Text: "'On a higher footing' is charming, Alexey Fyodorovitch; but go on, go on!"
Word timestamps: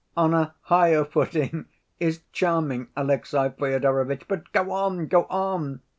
"'On 0.17 0.33
a 0.33 0.55
higher 0.61 1.05
footing' 1.05 1.67
is 1.99 2.21
charming, 2.31 2.87
Alexey 2.97 3.37
Fyodorovitch; 3.55 4.23
but 4.27 4.51
go 4.51 4.71
on, 4.71 5.05
go 5.05 5.25
on!" 5.25 5.81